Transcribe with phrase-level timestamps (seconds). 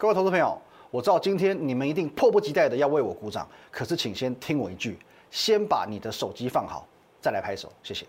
[0.00, 0.58] 各位投资朋友，
[0.90, 4.98] 我知道今天你们一定迫不及待的要为我鼓掌，可是请先听我一句，
[5.30, 6.88] 先把你的手机放好，
[7.20, 8.06] 再来拍手，谢谢。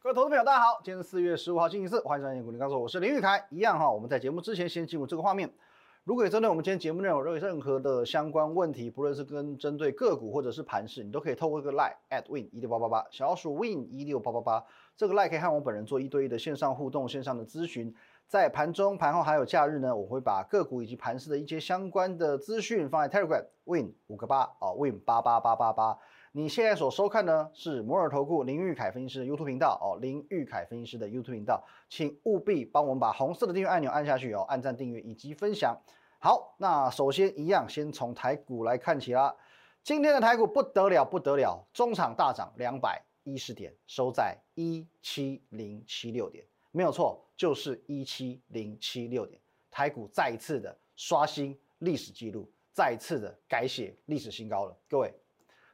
[0.00, 3.46] 各位投资朋友，大家好，今天是四月十五号星期四，欢迎收看《股林高手》，我是林玉凯。
[3.50, 5.48] 一样哈，我们在节目之前先进入这个画面。
[6.04, 14.64] 如果针对我们今天节目内容有任何的相关问题，不论是跟针对个股或者是盘势，你都可以透过一个 line at win 一六八八八小鼠 win 一六八八八
[14.96, 17.94] 这个 line 可以和我本人做一对一的线上互动、线上的咨询。
[18.26, 25.96] 在盘中、盘后还有假日呢，我会把个股以及盘势的一些相关的资讯放在 Telegram win 五个八啊 win 八八八八八。
[26.34, 35.78] 你现在所收看呢是摩尔投顾林玉凯分析师的 YouTube 频道哦，林玉凯分析师的 YouTube 频道，请务必帮我们把红色的订阅按钮按下去哦，按赞、订阅以及分享。
[36.18, 39.36] 好，那首先一样，先从台股来看起啦。
[39.82, 49.38] 今天的台股不得了，不得了，中场大涨两百一十点，收在一七零七六点，没有错，就是一七零七六点。
[49.70, 55.12] 台股再一次的刷新历史记录，再一次的改写历史新高了，各位。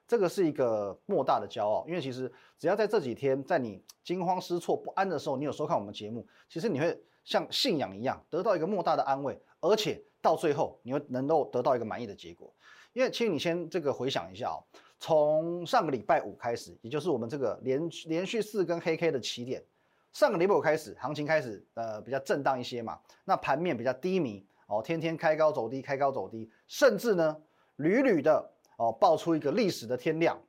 [0.08, 12.50] 这个是一个莫大的骄傲，因为其实只要在这几天，在你惊慌失措、不安的时候，你有收看我们节目，其实你会像信仰一样得到一个莫大的安慰，而且到最后你会能够得到一个满意的结果。
[12.94, 14.64] 因为其实你先这个回想一下哦，
[14.98, 19.62] 从上个礼拜五开始，也就是我们这个连连续四根黑 K 的起点，
[20.14, 27.36] 上个礼拜五开始，行情开始呃比较震荡一些嘛，那盘面比较低迷哦，天天开高走低，开高走低，甚至呢
[27.76, 28.52] 屡屡的。
[28.78, 30.40] 哦，爆出一个历史的天量，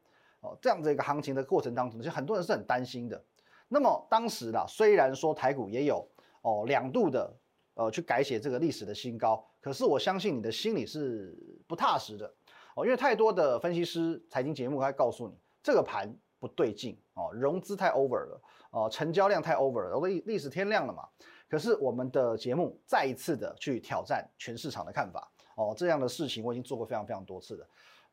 [0.41, 3.21] 哦，这样子一个行情的过程当中，其实很多人是很担心的。
[3.67, 6.07] 那么当时啦，虽然说台股也有
[6.41, 7.35] 哦两度的
[7.73, 11.35] 呃去改写这个历史的新高，可是我相信你的心里是
[11.67, 12.31] 不踏实的
[12.75, 18.41] 哦，因为太多的分析师、财经节目会告诉你这个盘不对劲哦，融资太 over 了
[18.71, 21.03] 哦，成交量太 over 了，历历史天量了嘛。
[21.49, 27.67] 可是我们的节目再一次的去挑战全市场的看法哦，这样的事情我已经做过非常非常多次了。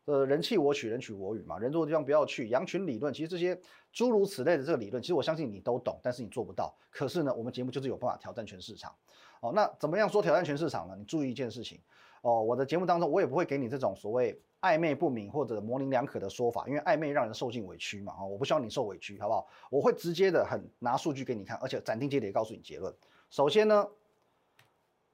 [0.06, 2.48] 呃，人气我取，人取我予嘛，人多的地方不要去。
[2.48, 3.60] 羊群理论，其实这些
[3.92, 6.72] 诸如此类的这个理论，其实我相信你都懂，但是你做不到。
[6.90, 8.94] 可是呢，我们节目就是有办法挑战全市场。
[9.40, 10.94] 哦，那怎么样说挑战全市场呢？
[10.96, 11.80] 你注意一件事情。
[12.22, 18.14] 哦，我的节目当中，我也不会给你这种所谓暧昧不明或者模棱两可的说法，因为暧昧让人受尽委屈嘛。
[18.20, 19.48] 哦，我不希望你受委屈，好不好？
[19.70, 22.94] 我会直接的很拿数据给你看，而且斩钉截铁告诉你结论。
[23.28, 23.88] 首先呢，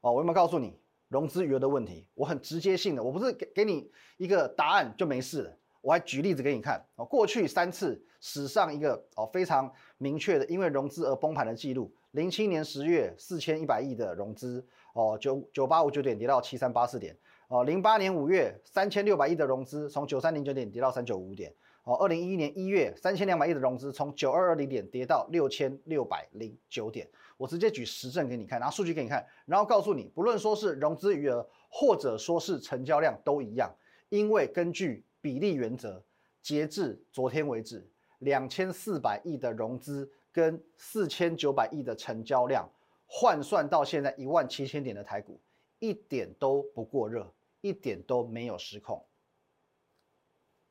[0.02, 0.78] 哦，我有没有告诉你？
[1.12, 7.04] 融资余额的问题，我很直接性的，我不是给给你一个答案就没事了，我还举例子给你看哦。
[7.04, 17.14] 过去三次史上一个哦非常明确的，因为融资而崩盘的记录：零七年十月四千一百亿的融资哦，九九八五九点跌到七三八四点
[17.48, 27.08] 哦；零八年五月三千六百亿的融资从九三零九点跌到三九五点哦；二零一一年一月三千两百亿的融资从九二二零点跌到六千六百零九点。
[27.36, 33.74] 我直接举实证给你看，拿数据给你看，然后告诉你，不论说是融资余额，或者说是成交量都一样，
[34.10, 36.00] 因为根据比例原则，
[36.40, 37.84] 截至昨天为止，
[38.20, 42.70] 两千四百亿的融资跟四千九百亿的成交量
[43.06, 45.40] 换算到现在一万七千点的台股，
[45.80, 47.28] 一点都不过热，
[47.60, 49.04] 一点都没有失控，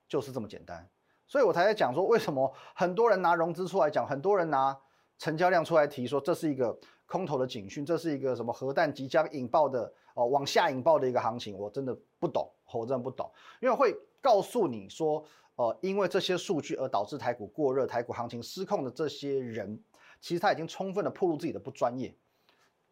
[0.07, 0.89] 就是这么简单。
[1.31, 4.78] 所以我才在讲说，为什么很多人拿融资出来讲，很多人拿。
[5.18, 6.75] 成交量出来提说这是一个
[7.06, 13.31] 空头的警讯，这是一个什么核弹即将引爆的哦，往下引爆的一个行情，我真的不懂，我真的不懂，
[13.62, 15.24] 因为会告诉你说，
[15.58, 19.80] 呃，因为这些数据而导致台股过热、台股行情失控的这些人，
[20.20, 22.12] 其实他已经充分的暴露自己的不专业。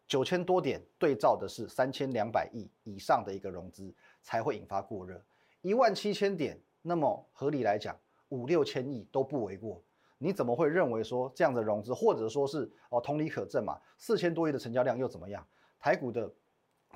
[0.06, 3.92] 九千多点对照的是三千两百亿以上的一个融资
[4.22, 5.20] 才会引发过热，
[5.62, 7.98] 一万七千点，那么合理来讲，
[8.30, 9.80] 五六千亿都不为过。
[10.18, 13.80] 你怎么会认为说这样的融资，或者说是哦同理可证嘛？
[13.96, 15.46] 四千多亿的成交量又怎么样？
[15.78, 16.30] 台股的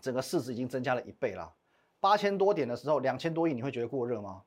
[0.02, 1.50] 整个市值已经增加了一倍啦。
[2.00, 4.42] 八千多点的时候，两千多亿，你会觉得过热吗？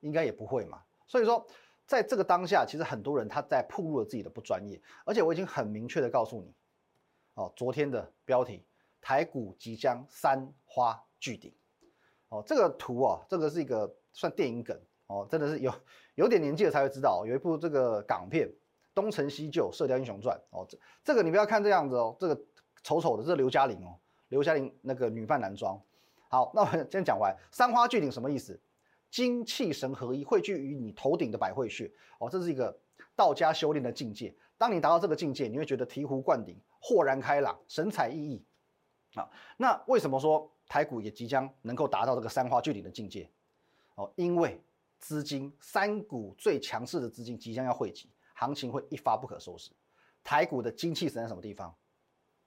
[0.00, 0.82] 应该也不会嘛。
[1.06, 1.46] 所以说，
[1.86, 6.54] 在这个当下，其实很多人他在暴露了自己的不专业，而且我已经很明确的告诉你，
[7.34, 8.64] 哦，昨天的标题，
[9.02, 11.52] 台股即将三花聚顶。
[12.30, 14.80] 哦，这个图啊，这个是一个算电影梗。
[15.08, 15.72] 哦，真的是有
[16.14, 18.48] 有点年纪了才会知道，有一部这个港片
[18.94, 22.40] 《东成西就》《射雕英雄传》哦，这这个你不要看这样子哦，这个
[22.82, 25.80] 丑丑的，这是刘嘉玲哦，刘嘉玲那个女扮男装。
[26.30, 28.60] 好，那我先讲完，三花聚顶什么意思？
[29.10, 32.78] 精气神合一，汇聚于你头顶的百会穴哦，这是一个
[33.16, 34.34] 道家修炼的境界。
[34.58, 38.42] 当你达到这个境界，你会觉得醍醐灌顶，豁然开朗，神采奕奕。
[39.18, 43.30] 啊，那为什么说台股也即将能够达到这个三花聚顶的境界？
[43.94, 44.60] 哦，因为
[44.98, 49.70] 资金三股最强势的资金即将要汇集，行情会一发不可收拾。
[50.22, 51.74] 台股的精气神在什么地方？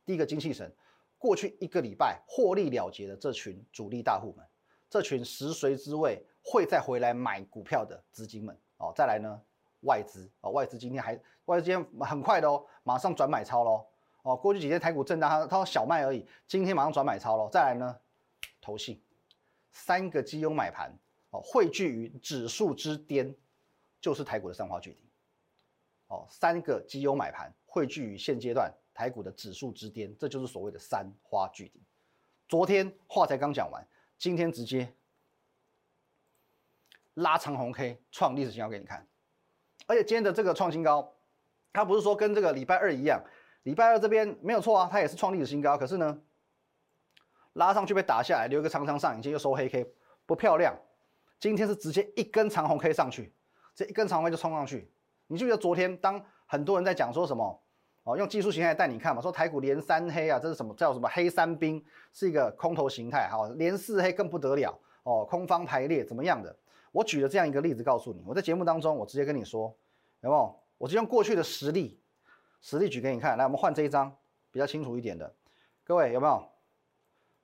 [0.06, 0.71] 第一个精气神，
[1.18, 4.45] 过去一个礼拜获利了结的这群主力大户们，
[4.89, 8.92] 这群食髓知味会再回来买股票的资金们哦。
[8.95, 9.42] 再来呢，
[9.81, 13.88] 外资啊，外资今天还外资今天很快的哦，马上转买超喽
[14.24, 14.36] 哦。
[14.36, 17.50] 过去几天台股震荡，它它小卖而已，今天马上转买超喽。
[17.50, 17.98] 再来呢，
[18.59, 19.01] 投信
[19.71, 20.95] 三个基优买盘。
[21.31, 23.35] 哦，汇聚于指数之巅，
[23.99, 25.01] 就是台股的三花聚顶。
[26.07, 31.81] 哦，三个绩优买盘汇聚于现阶段台股的指数之巅，这就是所谓的三花聚顶。
[32.49, 33.87] 昨天话才刚讲完，
[34.17, 34.93] 今天直接
[37.13, 39.07] 拉长红 K 创历史新高给你看。
[39.87, 41.15] 而且今天的这个创新高，
[41.71, 43.23] 它不是说跟这个礼拜二一样，
[43.63, 46.21] 礼拜二这边没有错啊，它也是创历史新高，可是呢，
[47.53, 49.89] 拉上去被打下来，留一个长长上影线又收黑 K，
[50.25, 50.77] 不漂亮。
[51.41, 53.33] 今天是直接一根长红 K 上去，
[53.73, 54.91] 这一根长红 K 就冲上去。
[55.25, 57.59] 你记得昨天当很多人在讲说什么
[58.03, 61.83] 哦，用技术形态带你看嘛，说台股连三黑啊，这是什么叫什么黑三兵，
[62.13, 66.55] 是一个空头形态哈，连四黑更不得了哦，空方排列怎么样的？
[66.91, 69.75] 我举了这样一个例子告诉你，我在节目当中我直接跟你说，
[70.19, 70.55] 有没有？
[70.77, 71.99] 我就用过去的实例，
[72.61, 73.35] 实例举给你看。
[73.35, 74.15] 来，我们换这一张
[74.51, 75.33] 比较清楚一点的，
[75.83, 76.47] 各位有没有？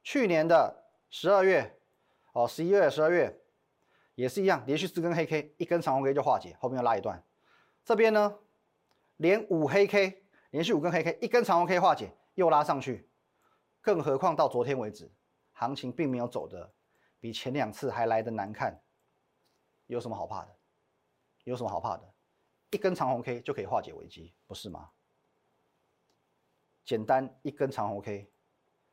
[0.03, 1.79] 去年的十二月
[2.33, 3.35] 哦，十一月、十二月。
[4.17, 7.23] 也是一样，连续四根黑 K，一根长红 K 就化解，后面要拉一段。
[7.85, 8.35] 这边呢，
[9.17, 13.07] 连五黑 K，连续五根黑 K，一根长红 K 化解，又拉上去。
[13.79, 15.11] 更何况到昨天为止，
[15.53, 16.73] 行情并没有走的
[17.19, 18.81] 比前两次还来的难看。
[19.85, 20.55] 有什么好怕的？
[21.43, 22.11] 有什么好怕的？
[22.71, 24.89] 一根长红 K 就可以化解危机，不是吗？
[26.83, 28.31] 简单一根长红 K，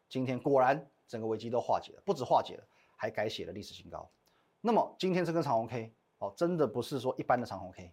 [0.06, 4.11] 今天果然整个危机都化解了，不止化解了，还改写了历史新高。
[4.67, 7.93] 那么今天这根长红 K 哦，真的不是说一般的长红 K，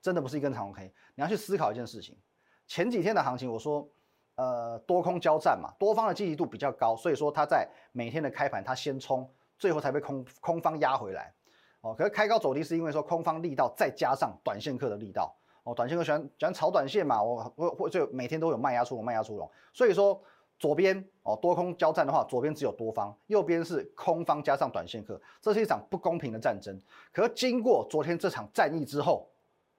[0.00, 0.90] 真的不是一根长红 K。
[1.14, 2.16] 你要去思考一件事情，
[2.66, 3.86] 前几天的行情，我说，
[4.36, 11.34] 呃，多空交战嘛，多方的积极度比较高，所以说它在每天的开盘它先冲，最后才被空空方压回来。
[11.82, 15.36] 哦，可是开高走低是因为说空方力道再加上短线客的力道。
[15.64, 20.18] 哦，短线客喜欢喜欢炒短线嘛，我我我就每天都有卖压出笼，卖压出笼，所以说。
[20.58, 26.80] 左边哦，多空交战的话，左边只有多方，右边是空方加上短线客，这是一场不公平的战争。
[27.12, 29.28] 可经过昨天这场战役之后，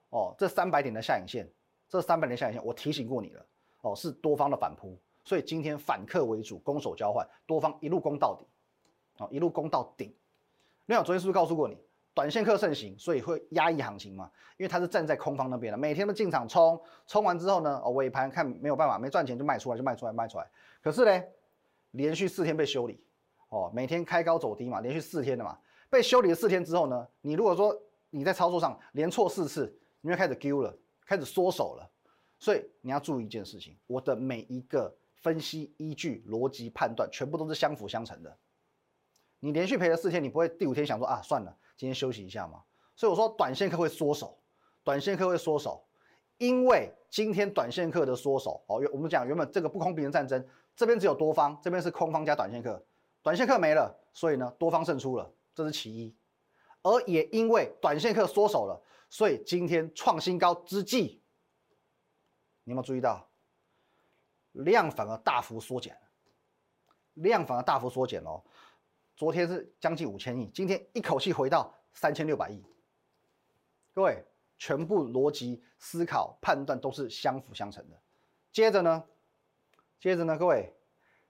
[0.09, 1.49] 哦，这三百点的下影线，
[1.87, 3.45] 这三百点下影线，我提醒过你了，
[3.81, 8.45] 哦，是多方的反扑，所以今天反客为主，攻守交换，多方一路攻到底，
[9.17, 10.13] 哦，一路攻到顶。
[10.85, 11.77] 那我昨天是不是告诉过你？
[12.17, 14.27] 短线客盛行，所以会压抑行情嘛？
[14.57, 20.49] 因为他是站在空方那边的，每天都进场冲，冲完之后呢，哦尾盘看没有办法，没赚钱就卖出来，就卖出来，卖出来。
[20.81, 21.23] 可是呢，
[21.91, 22.99] 连续四天被修理，
[23.49, 25.55] 哦，每天开高走低嘛，连续四天的嘛，
[25.91, 27.79] 被修理了四天之后呢，你如果说
[28.09, 29.71] 你在操作上连错四次，
[30.01, 30.75] 你就开始丢了，
[31.05, 31.87] 开始缩手了。
[32.39, 38.35] 所以你要注意一件事情，我的每一个分析依据、逻辑判断，全部都是相辅相成的。
[39.39, 41.55] 你连续赔了四天，你不会第五天想说啊，算了。
[41.77, 42.63] 今天休息一下嘛，
[42.95, 44.37] 所以我说短线客会缩手，
[44.83, 45.87] 短线客会缩手，
[46.39, 50.43] 因为今天短线客的缩手哦，我们讲原本这个不公平的战争，
[50.75, 52.83] 这边只有多方，这边是空方加短线客，
[53.21, 56.15] 短线客没了，所以呢多方胜出了，这是其一，
[56.81, 61.21] 而也因为短线客缩手了，所以今天创新高之际，
[62.63, 63.29] 你有没有注意到
[64.53, 65.95] 量反而大幅缩减？
[67.13, 68.43] 量反而大幅缩减哦。
[69.17, 72.63] 昨天是将近五千亿，今天一口气回到三千六百亿。
[73.91, 74.23] 各位，
[74.59, 77.99] 全部逻辑思考判断都是相辅相成的。
[78.51, 79.03] 接着呢，
[79.99, 80.71] 接着呢，各位，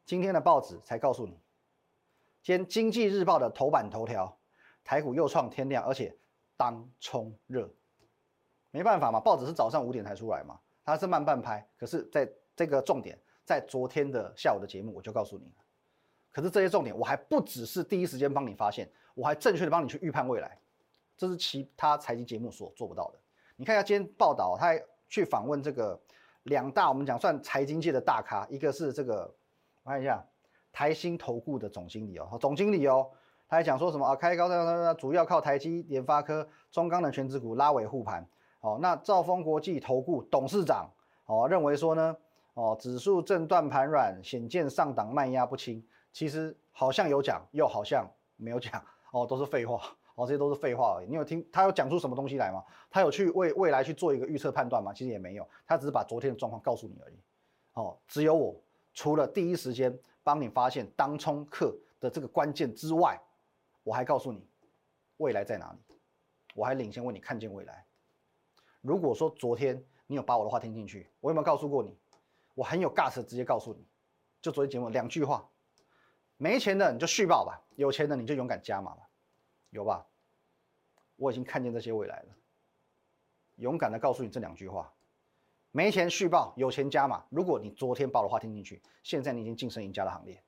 [0.06, 1.40] 今天的报纸才告诉你，
[2.44, 4.38] 今天《经济日报》的头版头条，
[4.84, 6.14] 台股又创天量，而且
[6.58, 7.74] 当冲热。
[8.72, 11.66] 没办法嘛，报纸是早上五点才出来嘛，它是慢半拍。
[11.78, 15.54] 可是在这个重点，在昨天的下午的节目，我就告诉你。
[16.38, 20.56] 可是这些重点，我还不只是第一时间帮你发现，我还正确的帮你去预判未来，
[21.18, 23.18] 这是其他财经节目所做不到的。
[23.56, 26.00] 你看一下今天报道，他还去访问这个
[26.44, 29.34] 两大我们讲算财经界的大咖，一个是这个
[29.82, 30.24] 我看一下
[30.72, 33.10] 台新投顾的总经理哦，总经理哦，
[33.50, 34.16] 他还讲说什么啊？
[34.16, 38.24] 开高的主要靠台积、联发科、中钢的全指股拉尾护盘。
[38.60, 40.88] 哦，那兆丰国际投顾董事长
[41.26, 42.16] 哦认为说呢，
[42.54, 45.84] 哦指数震断盘软，显见上档卖压不轻。
[46.18, 48.04] 其实好像有讲，又好像
[48.38, 48.84] 没有讲
[49.14, 49.80] 哦，都是废话
[50.16, 51.08] 哦，这些都是废话而已。
[51.08, 52.66] 你有听他有讲出什么东西来吗？
[52.90, 54.92] 他有去为未来去做一个预测判断吗？
[54.92, 57.20] 其实也没有，他只是把昨天的状况告诉你而已。
[57.74, 58.60] 哦，只有我
[58.96, 63.22] 除了第一时间帮你发现当冲客的这个关键之外，
[63.84, 64.44] 我还告诉你
[65.18, 65.78] 未来在哪里，
[66.56, 67.86] 我还领先为你看见未来。
[68.82, 71.96] 如果说昨天你有把我的话听进去，我有没有告诉过你？
[72.56, 73.86] 我很有 gas，直接告诉你，
[74.42, 75.48] 就昨天节目两句话：
[76.38, 79.10] 没钱的你就续报吧，有钱的你就勇敢加码吧，
[79.72, 80.06] 有吧？
[81.16, 82.36] 我已经看见这些未来了，
[83.56, 84.94] 勇敢的告诉你这两句话：
[85.72, 87.26] 没钱续报，有钱加码。
[87.30, 90.44] 如果你昨天报的话听进去，现在你已经晋升赢家的行列，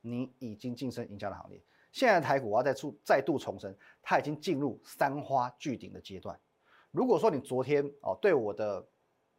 [0.00, 1.62] 你已经晋升赢家的行列。
[1.92, 6.36] 现在台股我要再出再度重申，它已经进入三花聚顶的阶段。
[6.90, 8.84] 如果说你昨天哦对我的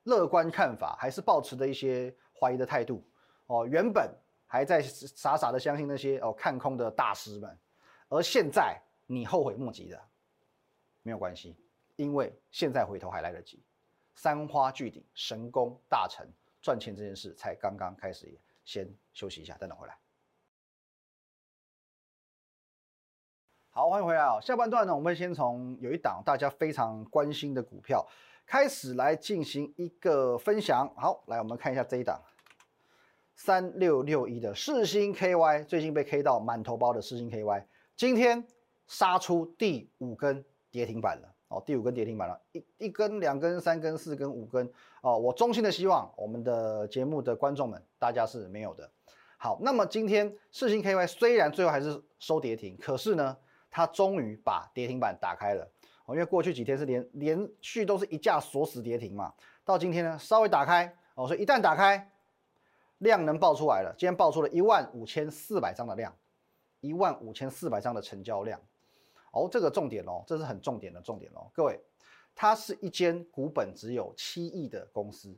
[0.04, 3.06] 乐观看法还是抱持的一些怀疑的态度
[3.48, 4.10] 哦，原本
[4.48, 7.58] 还在傻傻的相信那些哦看空的大师们，
[8.10, 10.02] 而现在你后悔莫及的，
[11.04, 11.58] 没有关系，
[11.96, 13.64] 因为现在回头还来得及。
[14.16, 16.26] 三花聚顶，神功大成，
[16.62, 18.34] 赚钱这件事才刚刚开始，
[18.64, 19.98] 先休息一下，等等回来。
[23.72, 24.40] 好，欢迎回来啊！
[24.40, 28.08] 下半段呢，我们先从有一档大家非常关心的股票
[28.46, 30.90] 开始来进行一个分享。
[30.96, 32.24] 好，来我们看一下这一档
[33.36, 37.64] 三六六一的世星 KY，最近被 K 到满头包的世星 KY，
[37.96, 38.44] 今天
[38.88, 45.18] 杀出第五根跌停板了哦，第五根跌停板了，一一根、两根、三根、四根、五根哦。
[45.18, 48.90] 我衷心的希望我们的节目的观众们，大家是没有的。
[49.38, 53.38] 好，那么今天世星 KY 虽然最后还是收跌停，可是呢？
[53.70, 55.70] 它终于把跌停板打开了
[56.06, 59.34] 哦，因为过去几天是连连续都是一架锁死跌停嘛，
[59.66, 62.10] 到今天呢稍微打开哦，所以一旦打开，
[63.00, 66.16] 量能爆出来了，今天爆出了一万五千四百张的量，
[66.80, 68.60] 一万五千四百张的成交量，
[69.32, 71.80] 哦，这个重点哦，这是很重点的重点哦，各位，
[72.34, 75.38] 它是一间股本只有七亿的公司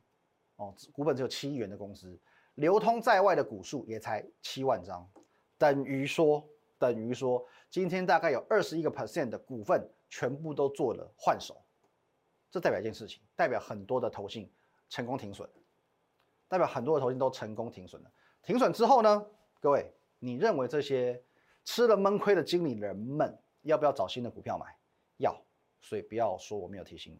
[0.57, 2.19] 哦，股本只有七亿元的公司，
[2.55, 5.09] 流通在外的股数也才七万张，
[5.57, 6.47] 等于说。
[6.79, 11.59] 等于说，今天大概有二十一个 percent 的股份全部都做了换手，
[12.51, 14.47] 这代表一件事情，代表很多的投信
[14.87, 15.49] 成功停损，
[16.47, 18.11] 代表很多的投信都成功停损了。
[18.43, 19.25] 停损之后呢，
[19.59, 21.23] 各位，你认为这些
[21.63, 24.65] 吃了闷亏的经理人们要不要找新的股票买？
[25.17, 25.35] 要，
[25.81, 27.19] 所以不要说我没有提醒你。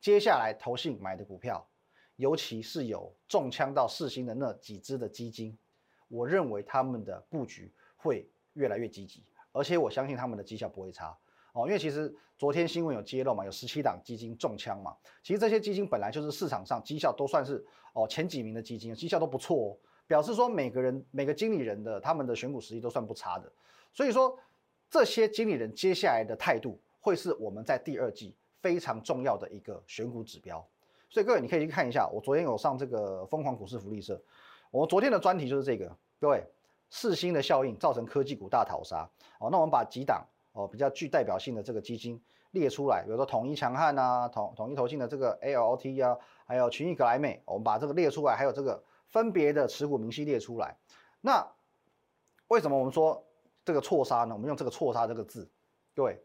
[0.00, 1.68] 接下来投信买的股票，
[2.16, 5.58] 尤其是有中枪到四星的那几只的基金，
[6.08, 8.30] 我认为他们的布局会。
[8.54, 11.16] 越来越积极，而且我相信他们的绩效不会差
[11.58, 14.96] 哦，因为其实昨天新闻有揭露嘛，有十七档基金中枪嘛。
[15.24, 23.52] 其实这些基金本来就是市场上绩效都算是哦前几名的基金，绩效都不错哦，表示说每个人每个经理人的他们的选股实力都算不差的。
[23.92, 24.38] 所以说
[24.88, 30.64] 这些经理人接下来的态度会是我们在第二季非常重要的一个选股指标。
[31.10, 34.22] 所以各位你可以去看一下，我昨天有上这个疯狂股市福利社，
[34.70, 36.44] 我昨天的专题就是这个，各位。
[36.90, 39.06] 四星的效应造成科技股大逃杀
[39.40, 40.26] 哦，那我们把几档
[40.58, 50.76] 哦比较具代表性的这个基金列出来，比如说统一强悍啊，统统一投信的这个 ALT 啊，还有群益格莱美，我们把这个列出来，还有这个分别的持股明细列出来。
[51.20, 51.46] 那
[52.48, 53.24] 为什么我们说
[53.64, 54.34] 这个错杀呢？
[54.34, 55.48] 我们用这个错杀这个字，
[55.94, 56.20] 各位，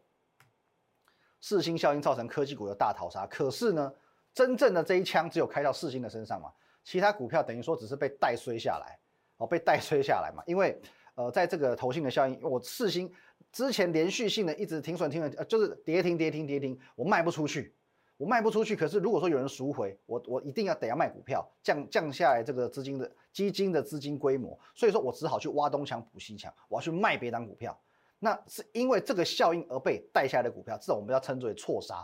[1.39, 3.93] 四星效应造成科技股的大逃杀，可是呢，
[4.33, 6.51] 真正的这一枪只有开到四星的身上嘛，
[6.83, 8.97] 其他股票等于说只是被带衰下来。
[9.37, 10.43] 哦，被带衰下来嘛？
[10.45, 10.79] 因为，
[11.15, 13.11] 呃，在这个投信的效应，我四星
[13.53, 17.71] 之前连续性的一直停损停损，呃，就是跌停跌停跌停，我卖不出去，
[18.17, 18.75] 我卖不出去。
[18.75, 27.79] 可是如果说有人赎回，我我一定要得要卖股票，降降下来这个资金的基金的资金规模，所以说我只好去挖东墙补西墙，我要去卖别档股票。
[28.17, 32.03] 那是因为这个效应而被带下来的股票，这种我们要称之为错杀。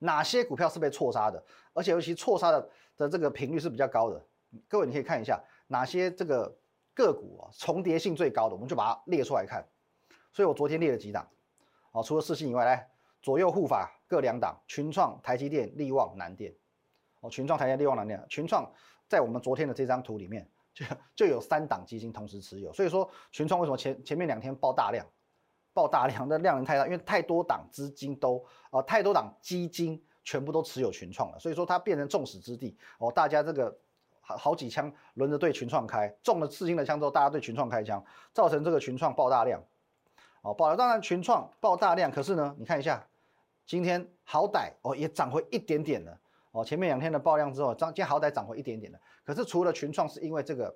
[0.00, 1.42] 哪些股票是被错杀的？
[1.72, 4.22] 而且尤其错杀的的这个频率是比较高的。
[4.68, 6.54] 各位你可以看一下哪些这个。
[6.92, 9.64] 个股啊，重叠性最高的，我们就把它列出来看。
[10.32, 11.28] 所以我昨天列了几档，
[11.92, 12.88] 哦，除了四星以外，来
[13.20, 16.54] 左右护法各两档，群创、台积电、力旺、南电。
[17.20, 18.24] 哦，群创、台积电、力旺、南电。
[18.28, 18.70] 群创
[19.08, 22.72] 在我们昨天的这张图里面，就就有三档基金同时持有。
[22.72, 25.06] 所以说群创为什么前前面两天爆大量，
[25.74, 32.76] 爆大量的量能太大，因为太多档资金都啊，太多档基金全部都持有群创了，所以说它变成众矢之的。
[32.98, 33.76] 哦，大家这个。
[34.22, 38.00] 好几枪轮着对群创开，中了四星的枪之后，大家对群创开枪，
[38.32, 39.60] 造成这个群创爆大量，
[40.42, 40.76] 哦爆了。
[40.76, 43.06] 当然群创爆大量，可是呢，你看一下，
[43.66, 46.18] 今天好歹哦也涨回一点点了，
[46.52, 48.98] 哦前面两天的爆量之后，涨今天好歹涨回一点点了。
[49.24, 50.74] 可是除了群创是因为这个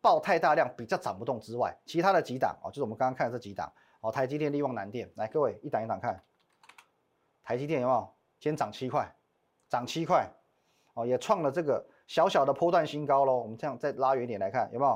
[0.00, 6.22] 爆太大量比较涨不动之外，其他的几档哦，就是我们刚刚看的这几档哦，台积电、力旺、南电，来各位一档一档看，
[7.42, 8.12] 台积电有没有？
[8.40, 9.14] 今天涨七块，
[9.68, 10.28] 涨七块，
[10.94, 11.86] 哦也创了这个。
[12.08, 14.92] 小小的波段新高喽，我们这样再拉远一点来看，有没有？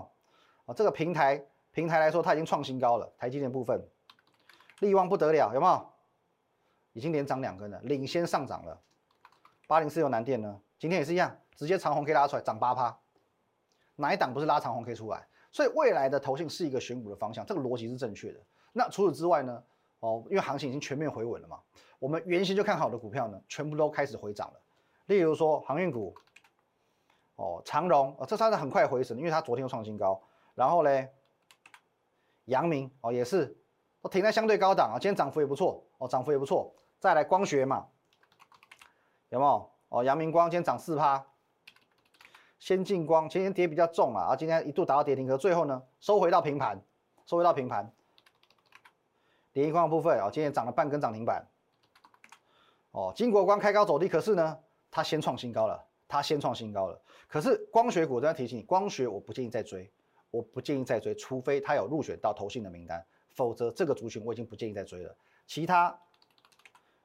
[0.66, 3.10] 啊，这个平台平台来说，它已经创新高了。
[3.16, 3.80] 台积电部分，
[4.80, 5.92] 利旺不得了，有没有？
[6.92, 8.80] 已经连涨两根了，领先上涨了。
[9.66, 12.98] 八零四有南电呢，今天也是一样，直接长红 K 拉出来涨八趴。
[13.96, 15.26] 哪一档不是拉长红 K 出来？
[15.50, 18.40] 所以未来的投信是一个选股的方向，这个逻辑是正确的。
[18.72, 19.62] 那除此之外呢？
[20.00, 21.58] 哦，因为行情已经全面回稳了嘛，
[21.98, 24.60] 我们原先就看好的股票呢，全部都开始回涨了。
[25.06, 26.14] 例如说航运股，
[27.36, 30.22] 哦，长荣，哦，这算是很快回神，因为它昨天又创新高。
[30.54, 31.10] 然后嘞，
[32.44, 33.56] 阳明，哦，也是
[34.08, 36.74] 停在相对高档啊，今天涨幅也不错，哦，涨幅也不错。
[36.98, 37.86] 再来光学嘛，
[39.28, 39.70] 有没有？
[39.88, 41.24] 哦，阳明光今天涨四趴。
[42.58, 46.82] 先进光前天跌比较重啊，啊，今天一度达到跌停，可最后呢收回到平盘，
[47.26, 47.92] 收回到平盘。
[49.52, 51.46] 联一光部分啊，今天涨了半根涨停板。
[52.92, 54.58] 哦，金国光开高走低，可是呢，
[54.90, 57.00] 它先创新高了，它先创新高了。
[57.28, 59.92] 可是光学股都要提醒你，光学我不建议再追，
[60.30, 63.04] 我不建议再追，除非它有入选到投信的名单，
[63.36, 65.16] 否则这个族群我已经不建议再追了。
[65.46, 65.96] 其他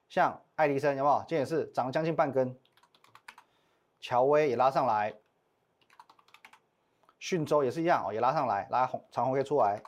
[0.10, 1.20] 像爱迪生有没有？
[1.28, 2.58] 今天也是涨了将近半根，
[4.00, 5.14] 乔威也拉上来。
[7.20, 9.80] 讯州也是一样哦，也拉上来，拉红长红 K 出来，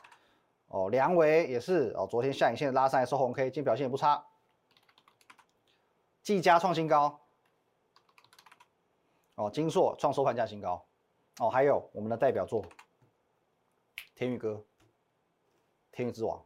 [0.68, 4.24] 哦，梁维也是哦，昨天下影线拉上来收红 K，今天表现也不差。
[6.22, 7.20] 技嘉创新高，
[9.34, 10.86] 哦，金硕创收盘价新高，
[11.40, 12.64] 哦，还有我们的代表作
[14.14, 14.64] 天宇哥，
[15.94, 16.44] 天宇之王，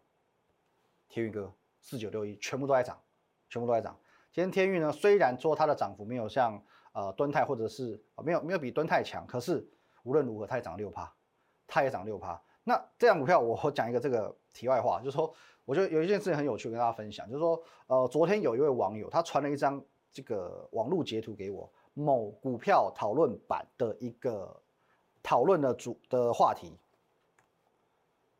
[1.08, 3.00] 天宇哥四九六一全部都在涨，
[3.48, 3.98] 全部都在涨。
[4.32, 6.62] 今天天宇呢，虽然说它的涨幅没有像
[6.92, 9.68] 呃敦泰或者是没有没有比敦泰强，可是。
[10.04, 11.12] 无论如何，它也涨六趴，
[11.66, 12.40] 它也涨六趴。
[12.64, 15.34] 那这样股票，我讲一个这个题外话，就是说，
[15.66, 24.62] 我觉得有一件事情很有趣，跟大家分享，就是说，呃，昨天有一位网友他传了一张这个网络截图给我，某股票讨论版的一个
[25.22, 26.78] 讨论的主的话题。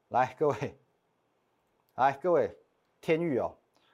[0.08, 0.78] 来，各位，
[1.98, 2.56] 来各位，
[3.00, 3.52] 天域哦，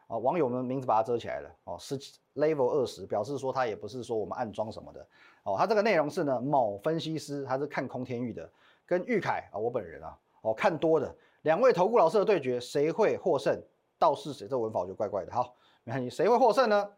[0.08, 1.98] 啊，网友们名字把它遮起来了哦，是
[2.34, 5.06] level 二十，表示说他也不是说我们暗装什么的。
[5.44, 8.50] 哦，他这个内容是呢，某分析师他是看空天域的，
[8.84, 13.58] 跟玉凯啊，我本人啊，哦看多的两位投顾老师的对决，谁会获胜？
[13.98, 14.46] 倒是谁？
[14.46, 15.32] 这文法我觉得怪怪的。
[15.32, 16.90] 好，没关系，谁会获胜呢？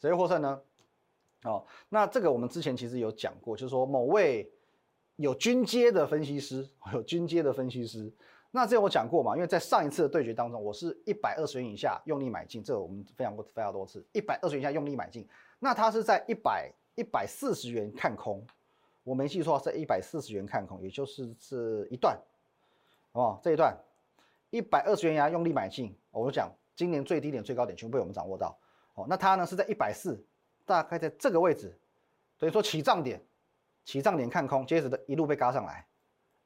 [0.00, 0.60] 谁会获胜呢？
[1.44, 4.50] 哦，那这个我们之前其实有讲过，就是说某位
[5.16, 8.10] 有军阶的分析师，有军阶的分析师，
[8.52, 9.34] 那这我讲过嘛？
[9.34, 15.26] 因为在上一次的对决当中，我是一百二十元以下用力买进，这个我们分享过非常多次，一百二十元以下用力买进，
[15.58, 16.72] 那它是在一百。
[16.94, 18.46] 一百四十元看空，
[19.02, 22.20] 我没记错是一百四十元看空，也就是这一段，
[23.12, 23.74] 哦，这一段
[24.50, 28.54] 一百二十元牙用力买进，我讲今年最低点、最高点全部被我们掌握到，
[28.92, 30.22] 哦，那它呢是在一百四，
[30.66, 31.74] 大概在这个位置，
[32.38, 33.24] 等于说起涨点，
[33.86, 35.86] 起涨点看空，接着的一路被嘎上来，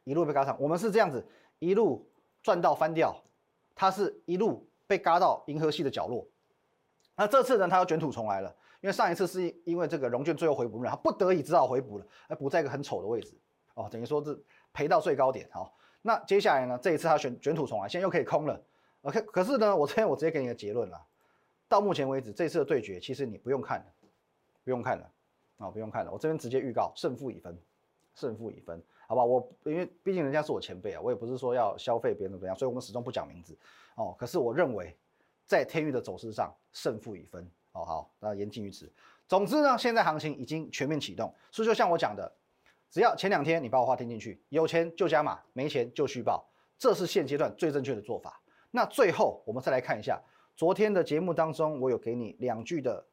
[0.04, 1.26] 一路被嘎上，我们是这样子
[1.58, 2.08] 一路
[2.42, 3.14] 赚到翻掉，
[3.74, 6.26] 它是一路被嘎到银河系的角落，
[7.14, 8.54] 那这次呢，它要卷土重来了。
[8.82, 13.34] 因为上一次是因为这个融券最后回补不了，他不得已只好回补了，而补在一个很丑的位置
[13.74, 14.38] 哦，等于说是
[14.72, 15.68] 赔到最高点哦。
[16.02, 18.62] 那接下来呢，这一次他选卷土重来，现在又可以空了。
[19.00, 21.04] OK，可是呢，我这边我直接给你个结论了，
[21.68, 23.86] 到目前为止这次的对决，其实你不用看了，
[24.62, 25.10] 不用看了
[25.56, 26.12] 啊，不用看了。
[26.12, 27.58] 我这边直接预告胜负已分，
[28.14, 29.24] 胜负已分，好吧？
[29.24, 33.56] 我因为毕竟人家是我前辈啊，我也不是说要消费别人怎么样，所以我们始终不讲名字
[33.94, 34.14] 哦。
[34.18, 34.96] 可是我认为
[35.46, 37.48] 在天域的走势上，胜负已分。
[37.72, 38.90] 哦好，那言尽于此。
[39.28, 42.32] 总之呢，现在行情已经全面启动，所以就像我讲的，
[42.90, 48.40] 只要前两天你把我话听进去，有钱就加码，没钱就续报，这是现阶段最正确的做法。
[48.70, 50.20] 那最后我们再来看一下
[50.56, 53.04] 昨天的节目当中，我有给你两句的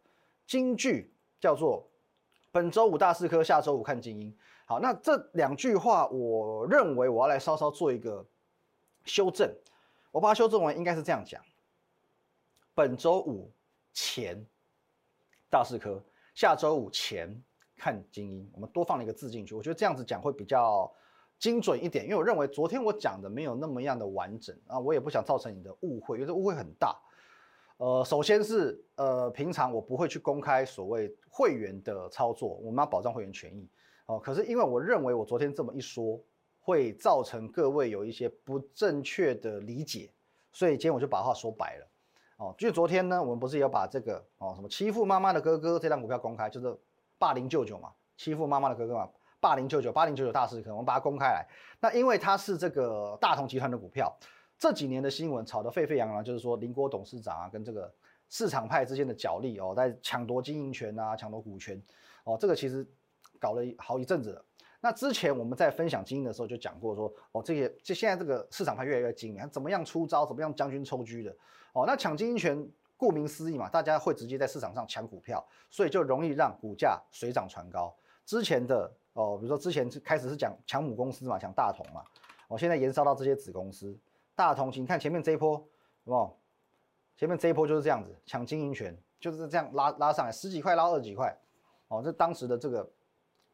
[0.47, 1.85] 金句，叫做
[2.51, 4.33] “本周五大四科，下周五看精英”。
[4.65, 8.25] 好，那这两句话，我认为我要来稍稍做一个
[9.05, 9.53] 修正，
[10.11, 11.41] 我把它修正完，应该是这样讲：
[12.73, 13.51] 本周五
[13.93, 14.45] 前。
[15.49, 17.29] 大四科，下周五前
[17.77, 20.91] 看精英，我们多放了一个字进去，我觉得这样子讲会比较
[21.37, 26.99] 精准一点，因为我认为昨天我讲的没有那么样的完整啊，我也不想造成你的误会，因为这误会很大。
[27.77, 33.69] 呃，首先是呃，平常我不会去公开所谓会员的操作，我们要保障会员权益
[34.19, 36.19] 可是因为我认为我昨天这么一说，
[36.59, 40.09] 会造成各位有一些不正确的理解，
[40.51, 41.87] 所以今天我就把话说白了。
[42.37, 46.75] 哦，就昨天呢，我们不是有把这个哦什么欺负妈妈的哥哥这张股票公开，就是
[47.17, 49.07] 霸凌舅舅嘛，欺负妈妈的哥哥嘛，
[49.39, 51.45] 霸凌舅舅，霸凌舅舅大师可能我们把它公开来。
[51.79, 54.13] 那因为它是这个大同集团的股票，
[54.57, 57.93] 这几年的新闻炒得沸沸扬扬，就是说林国董事长啊跟这个
[58.29, 61.81] 市场派之间的角力哦，在抢夺经营权啊，抢夺股权
[62.23, 62.85] 哦，这个其实
[63.43, 64.45] 搞了好一阵子了。
[64.79, 71.35] 那之前我们在分享经营的时候就讲过说，哦，这些这现在这个市场派越来越精明，怎么样出招，怎么样将军抽车的，
[71.73, 77.93] 哦，那抢经营权顾名思义嘛，大家会直接在市场上抢股票，所以就容易让股价水涨船高。
[78.25, 82.01] 之前的哦，比如说之前开始是讲抢母公司嘛，抢大同嘛，
[82.47, 83.97] 哦，现在延烧到这些子公司，
[84.35, 85.65] 大同，请看前面这一波，
[86.05, 86.37] 有有？
[87.15, 91.37] 前面这一波就是这样子抢经营权，就是这样拉拉上来十几块拉二十几块，
[91.87, 92.89] 哦，这当时的这个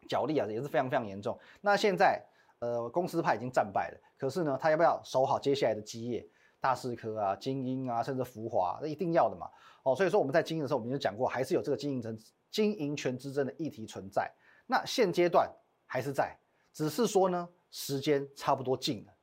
[0.09, 1.39] 角力啊也是非常非常严重。
[1.61, 2.21] 那现在
[2.59, 6.27] 呃公司派已经战败了，可是呢他要不要守好接下来的基业？
[6.61, 9.49] 大四科啊、精英啊，甚至福华，那一定要的嘛。
[9.83, 12.17] 哦，所以说我们在经营的时候，我们就讲过，还是有这个经营权、
[12.51, 14.29] 经营权之争的议题存在。
[14.67, 15.49] 那现阶段
[15.85, 16.37] 还是在，
[16.73, 19.13] 只是说呢，时间差不多近了。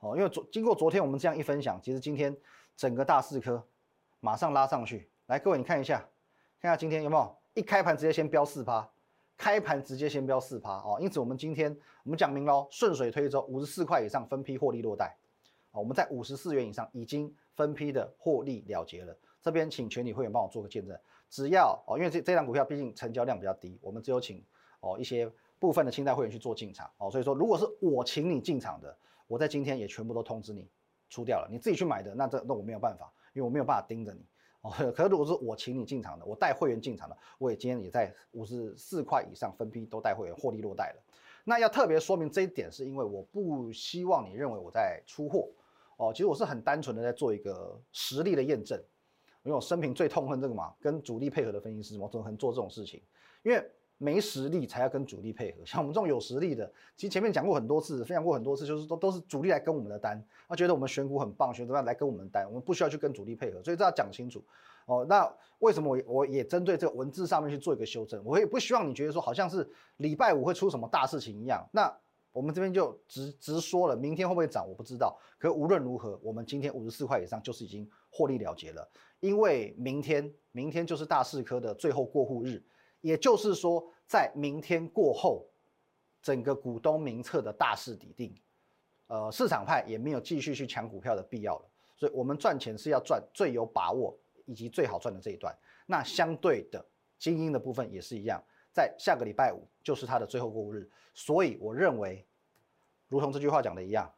[0.00, 2.36] 哦，因为昨经过昨天我们这样一分享，其实今天
[2.76, 3.66] 整个大四科
[4.20, 5.10] 马上拉上去。
[5.28, 5.98] 来，各位你看一下，
[6.60, 8.86] 看一下今天有没有一开盘直接先飙四趴，
[9.42, 10.98] 开盘直接先飙四趴哦。
[11.00, 15.16] 因此我们今天我们讲明喽，顺水推舟，五十四块以上分批获利落袋。
[15.72, 19.18] 啊，我们在五十四元以上已经分批的获利了结了。
[19.40, 20.96] 这边请全体会员帮我做个见证，
[21.28, 24.44] 只要哦，因为这这张股票毕竟成交量比较低，我们只有请
[24.78, 25.28] 哦一些
[25.58, 27.10] 部分的清代会员去做进场哦。
[27.10, 30.70] 所以说，如果是我请你进场的，我在今天也全部都通知你
[31.10, 31.48] 出掉了。
[31.50, 34.24] 你自己去买的，那这那我没有办法，因为我没有办法盯着你
[34.62, 34.70] 哦。
[34.92, 41.02] 可是如果是我请你进场的，我带会员进场的，我也今天也在五十四块以上分批都带会员获利落袋了。
[41.44, 45.48] 那要特别说明这一点，是因为我不希望你认为我在出货。
[45.98, 48.76] 哦，其实我是很单纯的在做一个实力的验证，
[49.44, 53.00] 因为我生平最痛恨这个嘛，跟主力配合的分析师，我怎么可能做这种事情？
[53.42, 53.70] 因为
[54.02, 64.42] 没实力才要跟主力配合，像我们这种有实力的，其实前面讲过很多次，分享过很多次，就是都都是主力来跟我们的单，他觉得我们选股很棒，选怎么样来跟我们单，我们不需要去跟主力配合，所以这要讲清楚。
[64.86, 68.20] 哦，那为什么我我也针对这个文字上面去做一个修正？
[68.24, 71.96] 我也不希望你觉得说好像是礼拜五会出什么大事情一样，那。
[72.34, 75.14] 我们这边就直直说了，明天会不会涨我不知道。
[75.38, 78.88] 可无论如何，我们今天五十四块以上就是已经获利了结了，
[79.20, 82.62] 因为明天明天就是大四科的最后过户日，
[83.02, 85.46] 也就是说在明天过后，
[86.22, 88.34] 整个股东名册的大势底定，
[89.08, 91.68] 呃，市场派也没有继续去抢股票的必要了。
[91.96, 95.56] 所以，我们赚钱是要赚最有把握以及最好赚的这一段。
[95.86, 96.84] 那相对的
[97.18, 98.42] 精英的部分也是一样。
[98.72, 102.26] 在下个礼拜五就是它的最后过户日，所以我认为，
[103.08, 104.10] 如同这句话讲的一样，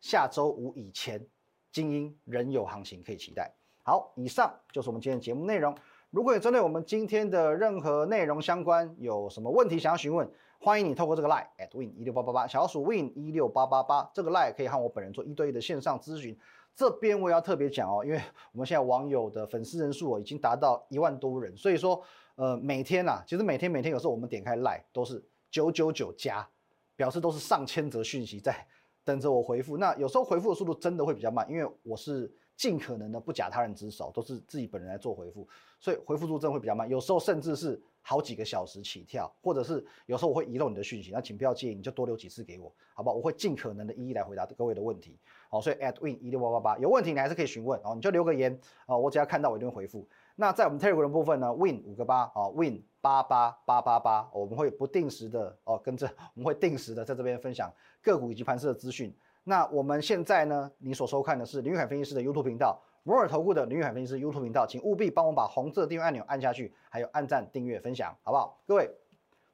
[0.00, 1.24] 下周五以前，
[1.70, 3.52] 精英仍有行情可以期待。
[3.82, 5.76] 好，以上就是我们今天节目内容。
[6.10, 10.26] 如果有针对我们今天的任何内容相关有什么问题想要询问，
[10.58, 16.38] 欢迎你透过这个 line at win 一六八八八小鼠 win 一六八八八这个 line 可以和我本人做一对一的线上咨询。
[16.74, 18.20] 这边我也要特别讲哦，因为
[18.52, 22.02] 我们现在网友的粉丝人数已经达到一万多人，所以说。
[22.38, 26.48] 呃，每天呐，其实每天每天有时候我们点开 Line 都是九九九加，
[26.94, 28.64] 表示都是上千则讯息在
[29.02, 29.76] 等着我回复。
[29.76, 36.88] 那有时候回复的速度真的会比较慢，因为我是尽可能的不假他人之手，都是自己本人来做回复，所以回复速度真的会比较慢。
[36.88, 43.16] 有时候甚至是好几个小时起跳，或者是有时候我会遗漏你的讯息，那请不要介意，你就多留几次给我，好不好？
[43.16, 45.18] 我会尽可能的一一来回答各位的问题。
[45.50, 50.06] 好，所以 at win 一六八八八有问题你还是可以询问哦，你就留个言啊，我只要看到我一定会回复。
[50.36, 59.12] 那在我们 Telegram 部分呢，Win 五个八啊，Win 八八八八八，我们会不定时的哦，跟着 我们会定时的在这边分享个股以及盘势的资讯。
[59.44, 68.60] 那我们现在呢，你所收看的是林玉海分析师的 YouTube 频道，摩尔投顾的林玉海分析师 YouTube 频道，请务必帮我把红色订阅按钮按下去，还有按赞、订阅、分享，好不好？
[68.66, 68.86] 各位，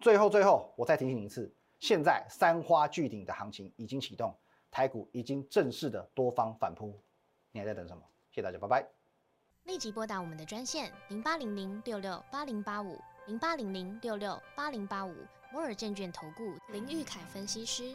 [0.01, 4.37] 最后最后我再提醒一次，现在三花聚顶的行情已经启动，
[4.73, 7.01] 台股已经正式的多方反扑，
[7.53, 8.03] 你还在等什么？
[8.33, 8.85] 谢谢大家，拜拜。
[9.63, 15.15] 立即拨打我们的专线零八零零六六八零八五零八零零六六八零八五
[15.53, 17.95] 摩尔证券投顾林玉凯分析师。